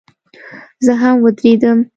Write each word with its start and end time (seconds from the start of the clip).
زه 0.85 0.93
هم 1.01 1.15
ودرېدم. 1.23 1.79